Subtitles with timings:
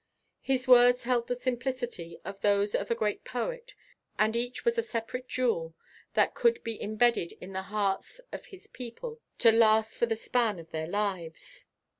[0.41, 3.75] His words held the simplicity of those of a great poet
[4.17, 5.75] and each was a separate jewel
[6.15, 10.57] that could be imbedded in the hearts of his people to last for the span
[10.57, 11.65] of their lives.